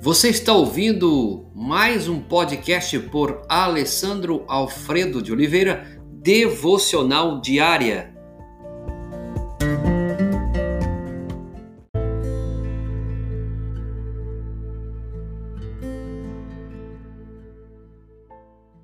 Você 0.00 0.28
está 0.28 0.52
ouvindo 0.52 1.50
mais 1.52 2.08
um 2.08 2.22
podcast 2.22 2.96
por 3.10 3.42
Alessandro 3.48 4.44
Alfredo 4.46 5.20
de 5.20 5.32
Oliveira, 5.32 6.00
Devocional 6.22 7.40
Diária. 7.40 8.14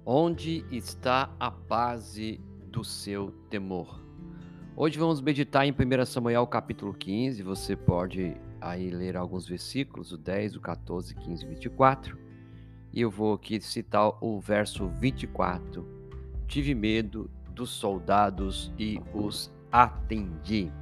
Onde 0.04 0.64
está 0.72 1.32
a 1.38 1.48
base 1.48 2.40
do 2.66 2.82
seu 2.82 3.30
temor? 3.48 4.04
Hoje 4.76 4.98
vamos 4.98 5.20
meditar 5.20 5.64
em 5.64 5.70
1 5.70 6.04
Samuel 6.06 6.44
capítulo 6.48 6.92
15. 6.92 7.40
Você 7.44 7.76
pode 7.76 8.36
aí 8.64 8.91
ler 8.91 9.17
alguns 9.17 9.46
versículos, 9.46 10.11
o 10.11 10.17
10, 10.17 10.57
o 10.57 10.61
14, 10.61 11.14
15 11.14 11.45
e 11.45 11.49
24. 11.49 12.18
E 12.93 13.00
eu 13.00 13.11
vou 13.11 13.35
aqui 13.35 13.61
citar 13.61 14.13
o 14.25 14.40
verso 14.40 14.89
24. 14.89 15.87
Tive 16.49 16.75
medo 16.75 17.31
dos 17.50 17.71
soldados 17.71 18.73
e 18.79 19.00
os 19.13 19.53
atendi. 19.71 20.73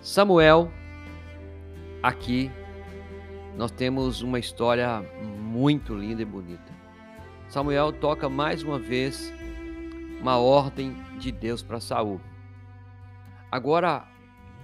Samuel, 0.00 0.70
aqui 2.02 2.50
nós 3.56 3.70
temos 3.70 4.20
uma 4.20 4.38
história 4.38 5.00
muito 5.22 5.94
linda 5.94 6.22
e 6.22 6.24
bonita. 6.24 6.74
Samuel 7.48 7.92
toca 7.92 8.28
mais 8.28 8.62
uma 8.64 8.78
vez 8.78 9.32
uma 10.20 10.38
ordem 10.38 10.96
de 11.18 11.30
Deus 11.30 11.62
para 11.62 11.78
Saul. 11.78 12.20
Agora, 13.50 14.04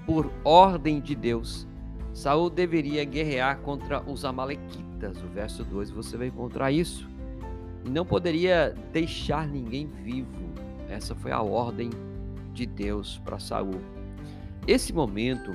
por 0.04 0.32
ordem 0.44 1.00
de 1.00 1.14
Deus, 1.14 1.68
Saul 2.14 2.50
deveria 2.50 3.04
guerrear 3.04 3.58
contra 3.58 4.02
os 4.02 4.24
amalequitas. 4.24 5.22
O 5.22 5.26
verso 5.28 5.64
2 5.64 5.90
você 5.90 6.16
vai 6.16 6.28
encontrar 6.28 6.70
isso. 6.70 7.08
E 7.84 7.90
não 7.90 8.04
poderia 8.04 8.74
deixar 8.92 9.48
ninguém 9.48 9.86
vivo. 9.86 10.52
Essa 10.88 11.14
foi 11.14 11.32
a 11.32 11.40
ordem 11.40 11.90
de 12.52 12.66
Deus 12.66 13.20
para 13.24 13.38
Saul. 13.38 13.80
Esse 14.66 14.92
momento 14.92 15.50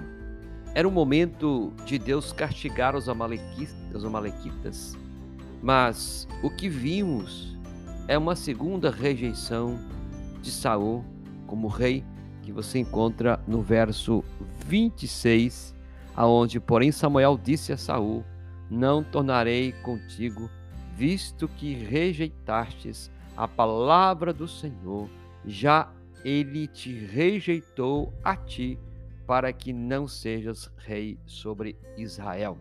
era 0.73 0.88
um 0.88 0.92
momento 0.92 1.72
de 1.86 1.98
Deus 1.98 2.34
castigar 2.34 2.95
os 2.95 3.08
amalequitas, 3.08 3.76
os 3.94 4.04
amalequitas. 4.04 4.98
Mas 5.62 6.28
o 6.44 6.50
que 6.50 6.67
vimos 6.67 7.58
é 8.08 8.17
uma 8.17 8.36
segunda 8.36 8.92
rejeição 8.92 9.80
de 10.42 10.52
Saul 10.52 11.04
como 11.45 11.67
rei 11.67 12.04
que 12.42 12.52
você 12.52 12.80
encontra 12.80 13.39
no 13.48 13.62
verso 13.62 14.23
26 14.66 15.77
aonde, 16.18 16.60
porém, 16.60 16.92
Samuel 16.92 17.40
disse 17.42 17.72
a 17.72 17.78
Saul: 17.78 18.26
Não 18.70 19.04
tornarei 19.04 19.72
contigo, 19.84 20.50
visto 20.96 21.48
que 21.48 21.76
rejeitastes 21.76 23.12
a 23.38 23.48
palavra 23.48 24.34
do 24.34 24.48
Senhor, 24.48 25.08
já 25.45 25.88
ele 26.26 26.66
te 26.68 26.92
rejeitou 26.92 28.12
a 28.23 28.36
ti, 28.36 28.80
para 29.28 29.54
que 29.54 29.72
não 29.72 30.08
sejas 30.08 30.72
rei 30.78 31.20
sobre 31.26 31.78
Israel. 31.95 32.58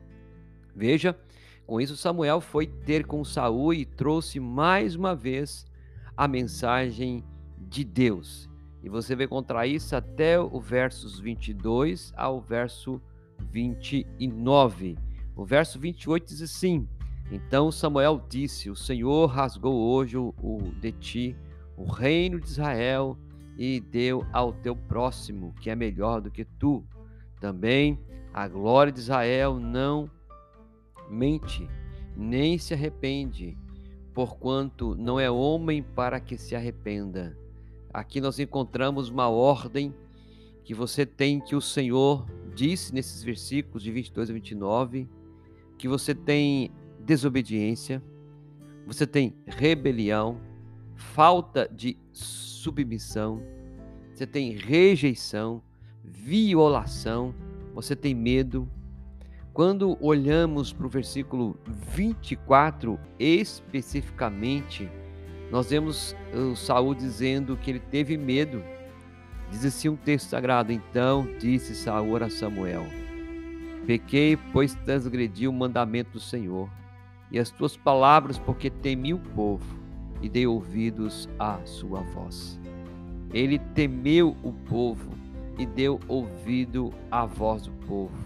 Veja, 0.74 1.18
com 1.66 1.80
isso 1.80 1.96
Samuel 1.96 2.40
foi 2.40 2.66
ter 2.66 3.06
com 3.06 3.24
Saul 3.24 3.72
e 3.72 3.86
trouxe 3.86 4.38
mais 4.38 4.94
uma 4.94 5.14
vez 5.14 5.64
a 6.14 6.28
mensagem 6.28 7.24
de 7.56 7.82
Deus. 7.84 8.50
E 8.82 8.88
você 8.88 9.16
vai 9.16 9.24
encontrar 9.24 9.66
isso 9.66 9.96
até 9.96 10.38
o 10.38 10.60
versos 10.60 11.18
22 11.18 12.12
ao 12.16 12.40
verso 12.40 13.00
29. 13.38 14.96
O 15.34 15.44
verso 15.44 15.78
28 15.78 16.26
diz 16.26 16.42
assim: 16.42 16.88
Então 17.30 17.70
Samuel 17.70 18.22
disse: 18.28 18.70
O 18.70 18.76
Senhor 18.76 19.26
rasgou 19.26 19.74
hoje 19.74 20.16
o, 20.16 20.34
o 20.42 20.72
de 20.80 20.92
ti 20.92 21.36
o 21.76 21.84
reino 21.84 22.40
de 22.40 22.46
Israel 22.46 23.16
e 23.58 23.80
deu 23.80 24.24
ao 24.32 24.52
teu 24.52 24.74
próximo, 24.74 25.54
que 25.60 25.70
é 25.70 25.76
melhor 25.76 26.20
do 26.20 26.30
que 26.30 26.44
tu. 26.44 26.84
Também 27.40 27.98
a 28.32 28.48
glória 28.48 28.92
de 28.92 29.00
Israel 29.00 29.58
não 29.60 30.10
mente, 31.08 31.68
nem 32.16 32.58
se 32.58 32.74
arrepende, 32.74 33.56
porquanto 34.14 34.94
não 34.94 35.20
é 35.20 35.30
homem 35.30 35.82
para 35.82 36.18
que 36.18 36.36
se 36.36 36.56
arrependa. 36.56 37.36
Aqui 37.92 38.20
nós 38.20 38.38
encontramos 38.38 39.08
uma 39.08 39.28
ordem 39.28 39.94
que 40.66 40.74
você 40.74 41.06
tem 41.06 41.38
que 41.38 41.54
o 41.54 41.60
Senhor 41.60 42.26
disse 42.52 42.92
nesses 42.92 43.22
versículos 43.22 43.84
de 43.84 43.92
22 43.92 44.28
a 44.28 44.32
29 44.32 45.08
que 45.78 45.86
você 45.86 46.12
tem 46.12 46.72
desobediência, 46.98 48.02
você 48.84 49.06
tem 49.06 49.36
rebelião, 49.46 50.40
falta 50.96 51.70
de 51.72 51.96
submissão, 52.12 53.40
você 54.12 54.26
tem 54.26 54.56
rejeição, 54.56 55.62
violação, 56.02 57.32
você 57.72 57.94
tem 57.94 58.12
medo. 58.12 58.68
Quando 59.52 59.96
olhamos 60.00 60.72
para 60.72 60.86
o 60.86 60.90
versículo 60.90 61.56
24 61.94 62.98
especificamente, 63.20 64.90
nós 65.48 65.70
vemos 65.70 66.16
o 66.34 66.56
Saul 66.56 66.92
dizendo 66.92 67.56
que 67.56 67.70
ele 67.70 67.80
teve 67.80 68.16
medo 68.16 68.64
Diz 69.50 69.64
assim 69.64 69.88
um 69.88 69.96
texto 69.96 70.28
sagrado: 70.28 70.72
Então 70.72 71.28
disse 71.38 71.74
Saúl 71.74 72.16
a 72.22 72.30
Samuel: 72.30 72.86
Pequei, 73.86 74.36
pois 74.52 74.74
transgredi 74.74 75.46
o 75.46 75.52
mandamento 75.52 76.12
do 76.12 76.20
Senhor, 76.20 76.68
e 77.30 77.38
as 77.38 77.50
tuas 77.50 77.76
palavras, 77.76 78.38
porque 78.38 78.68
temi 78.68 79.14
o 79.14 79.18
povo, 79.18 79.78
e 80.20 80.28
dei 80.28 80.46
ouvidos 80.46 81.28
à 81.38 81.60
sua 81.64 82.00
voz. 82.00 82.60
Ele 83.32 83.58
temeu 83.58 84.36
o 84.42 84.52
povo 84.52 85.10
e 85.58 85.66
deu 85.66 86.00
ouvido 86.08 86.92
à 87.10 87.24
voz 87.24 87.62
do 87.62 87.72
povo. 87.86 88.16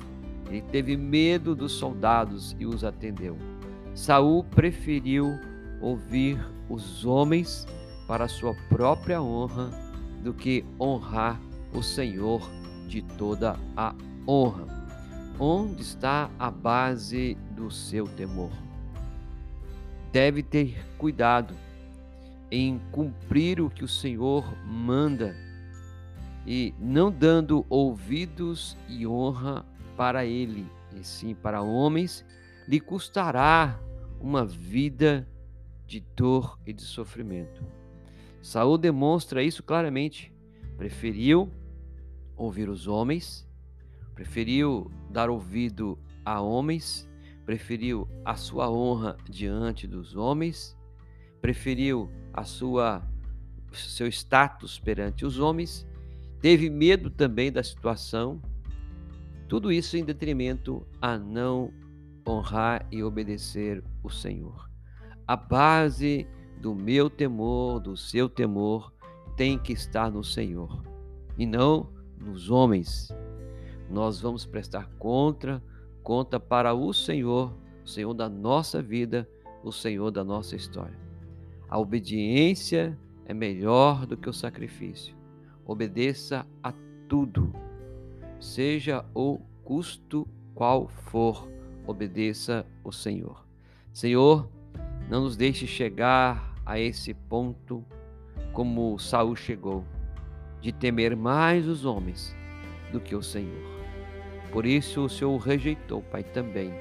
Ele 0.48 0.62
teve 0.62 0.96
medo 0.96 1.54
dos 1.54 1.72
soldados 1.72 2.56
e 2.58 2.66
os 2.66 2.84
atendeu. 2.84 3.36
Saul 3.94 4.44
preferiu 4.44 5.38
ouvir 5.80 6.38
os 6.68 7.04
homens 7.04 7.66
para 8.06 8.28
sua 8.28 8.54
própria 8.68 9.22
honra 9.22 9.89
do 10.22 10.34
que 10.34 10.64
honrar 10.78 11.40
o 11.72 11.82
Senhor 11.82 12.42
de 12.86 13.02
toda 13.02 13.58
a 13.76 13.94
honra. 14.26 14.66
Onde 15.38 15.82
está 15.82 16.30
a 16.38 16.50
base 16.50 17.36
do 17.52 17.70
seu 17.70 18.06
temor? 18.06 18.52
Deve 20.12 20.42
ter 20.42 20.84
cuidado 20.98 21.54
em 22.50 22.80
cumprir 22.90 23.60
o 23.60 23.70
que 23.70 23.84
o 23.84 23.88
Senhor 23.88 24.44
manda 24.66 25.34
e 26.46 26.74
não 26.78 27.10
dando 27.10 27.64
ouvidos 27.68 28.76
e 28.88 29.06
honra 29.06 29.64
para 29.96 30.24
ele, 30.24 30.66
e 30.96 31.04
sim 31.04 31.34
para 31.34 31.62
homens, 31.62 32.24
lhe 32.66 32.80
custará 32.80 33.78
uma 34.20 34.44
vida 34.44 35.28
de 35.86 36.00
dor 36.16 36.58
e 36.66 36.72
de 36.72 36.82
sofrimento. 36.82 37.79
Saul 38.42 38.78
demonstra 38.78 39.42
isso 39.42 39.62
claramente. 39.62 40.32
Preferiu 40.76 41.52
ouvir 42.36 42.68
os 42.68 42.86
homens, 42.86 43.46
preferiu 44.14 44.90
dar 45.10 45.28
ouvido 45.28 45.98
a 46.24 46.40
homens, 46.40 47.08
preferiu 47.44 48.08
a 48.24 48.34
sua 48.34 48.70
honra 48.70 49.16
diante 49.28 49.86
dos 49.86 50.16
homens, 50.16 50.76
preferiu 51.40 52.10
a 52.32 52.44
sua 52.44 53.06
seu 53.72 54.08
status 54.08 54.78
perante 54.78 55.24
os 55.24 55.38
homens, 55.38 55.86
teve 56.40 56.68
medo 56.68 57.10
também 57.10 57.52
da 57.52 57.62
situação. 57.62 58.40
Tudo 59.48 59.70
isso 59.70 59.96
em 59.96 60.04
detrimento 60.04 60.86
a 61.00 61.18
não 61.18 61.72
honrar 62.26 62.86
e 62.90 63.02
obedecer 63.02 63.82
o 64.02 64.10
Senhor. 64.10 64.70
A 65.26 65.36
base 65.36 66.26
do 66.60 66.74
meu 66.74 67.08
temor, 67.08 67.80
do 67.80 67.96
seu 67.96 68.28
temor, 68.28 68.92
tem 69.36 69.58
que 69.58 69.72
estar 69.72 70.10
no 70.10 70.22
Senhor 70.22 70.82
e 71.38 71.46
não 71.46 71.88
nos 72.20 72.50
homens. 72.50 73.08
Nós 73.88 74.20
vamos 74.20 74.44
prestar 74.44 74.88
conta, 74.98 75.62
conta 76.02 76.38
para 76.38 76.74
o 76.74 76.92
Senhor, 76.92 77.56
o 77.82 77.88
Senhor 77.88 78.12
da 78.12 78.28
nossa 78.28 78.82
vida, 78.82 79.28
o 79.64 79.72
Senhor 79.72 80.10
da 80.10 80.22
nossa 80.22 80.54
história. 80.54 80.98
A 81.68 81.78
obediência 81.78 82.98
é 83.24 83.32
melhor 83.32 84.06
do 84.06 84.16
que 84.16 84.28
o 84.28 84.32
sacrifício. 84.32 85.16
Obedeça 85.64 86.46
a 86.62 86.74
tudo, 87.08 87.52
seja 88.38 89.04
o 89.14 89.38
custo 89.64 90.28
qual 90.54 90.88
for, 90.88 91.48
obedeça 91.86 92.66
o 92.84 92.92
Senhor. 92.92 93.46
Senhor, 93.92 94.48
não 95.08 95.22
nos 95.22 95.36
deixe 95.36 95.66
chegar 95.66 96.49
a 96.70 96.78
esse 96.78 97.12
ponto 97.12 97.84
como 98.52 98.96
Saul 98.96 99.34
chegou, 99.34 99.84
de 100.60 100.70
temer 100.70 101.16
mais 101.16 101.66
os 101.66 101.84
homens 101.84 102.32
do 102.92 103.00
que 103.00 103.16
o 103.16 103.22
Senhor. 103.22 103.68
Por 104.52 104.64
isso 104.64 105.04
o 105.04 105.08
Senhor 105.08 105.32
o 105.32 105.36
rejeitou, 105.36 106.00
Pai, 106.00 106.22
também. 106.22 106.72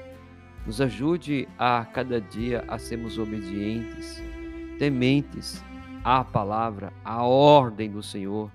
Nos 0.64 0.80
ajude 0.80 1.48
a 1.58 1.84
cada 1.84 2.20
dia 2.20 2.64
a 2.68 2.78
sermos 2.78 3.18
obedientes, 3.18 4.22
tementes 4.78 5.60
à 6.04 6.22
palavra, 6.22 6.92
à 7.04 7.24
ordem 7.24 7.90
do 7.90 8.00
Senhor, 8.00 8.48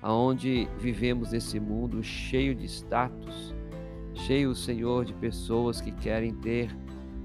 aonde 0.00 0.68
vivemos 0.78 1.32
nesse 1.32 1.58
mundo 1.58 2.00
cheio 2.00 2.54
de 2.54 2.64
status, 2.64 3.52
cheio, 4.14 4.54
Senhor, 4.54 5.04
de 5.04 5.14
pessoas 5.14 5.80
que 5.80 5.90
querem 5.90 6.32
ter 6.32 6.70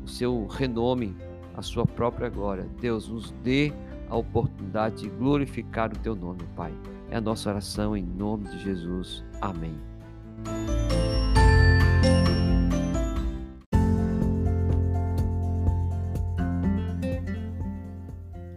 o 0.04 0.08
seu 0.08 0.48
renome, 0.48 1.16
a 1.56 1.62
sua 1.62 1.86
própria 1.86 2.30
glória. 2.30 2.68
Deus, 2.80 3.08
nos 3.08 3.32
dê 3.44 3.72
a 4.10 4.16
oportunidade 4.16 5.04
de 5.04 5.10
glorificar 5.10 5.92
o 5.92 5.98
teu 5.98 6.16
nome, 6.16 6.44
Pai. 6.56 6.74
É 7.10 7.18
a 7.18 7.22
nossa 7.22 7.50
oração 7.50 7.96
em 7.96 8.04
nome 8.04 8.50
de 8.50 8.60
Jesus. 8.64 9.24
Amém. 9.40 9.76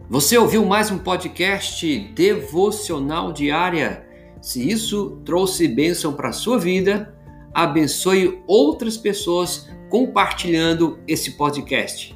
Você 0.09 0.37
ouviu 0.37 0.65
mais 0.65 0.89
um 0.91 0.97
podcast 0.97 1.99
devocional 2.15 3.33
diária? 3.33 4.07
Se 4.41 4.69
isso 4.69 5.21
trouxe 5.25 5.67
bênção 5.67 6.13
para 6.13 6.29
a 6.29 6.31
sua 6.31 6.57
vida, 6.57 7.13
abençoe 7.53 8.41
outras 8.47 8.95
pessoas 8.95 9.67
compartilhando 9.89 10.99
esse 11.07 11.31
podcast. 11.31 12.14